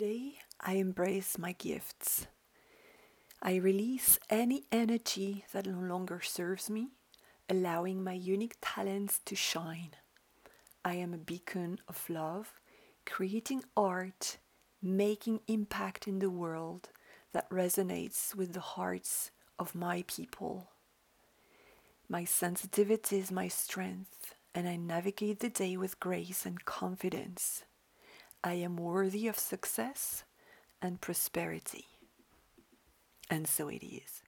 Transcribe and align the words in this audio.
Today, 0.00 0.38
I 0.58 0.76
embrace 0.76 1.36
my 1.36 1.52
gifts. 1.52 2.26
I 3.42 3.56
release 3.56 4.18
any 4.30 4.64
energy 4.72 5.44
that 5.52 5.66
no 5.66 5.78
longer 5.78 6.22
serves 6.22 6.70
me, 6.70 6.88
allowing 7.50 8.02
my 8.02 8.14
unique 8.14 8.56
talents 8.62 9.20
to 9.26 9.36
shine. 9.36 9.90
I 10.86 10.94
am 10.94 11.12
a 11.12 11.18
beacon 11.18 11.80
of 11.86 12.08
love, 12.08 12.62
creating 13.04 13.62
art, 13.76 14.38
making 14.80 15.40
impact 15.48 16.08
in 16.08 16.20
the 16.20 16.30
world 16.30 16.88
that 17.34 17.50
resonates 17.50 18.34
with 18.34 18.54
the 18.54 18.60
hearts 18.60 19.32
of 19.58 19.74
my 19.74 20.04
people. 20.06 20.70
My 22.08 22.24
sensitivity 22.24 23.18
is 23.18 23.30
my 23.30 23.48
strength, 23.48 24.34
and 24.54 24.66
I 24.66 24.76
navigate 24.76 25.40
the 25.40 25.50
day 25.50 25.76
with 25.76 26.00
grace 26.00 26.46
and 26.46 26.64
confidence. 26.64 27.64
I 28.42 28.54
am 28.54 28.76
worthy 28.76 29.28
of 29.28 29.38
success 29.38 30.24
and 30.80 31.00
prosperity. 31.00 31.84
And 33.28 33.46
so 33.46 33.68
it 33.68 33.84
is. 33.84 34.22